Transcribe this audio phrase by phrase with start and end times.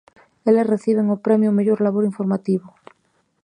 [0.49, 2.67] Eles reciben o premio ao mellor labor informativo.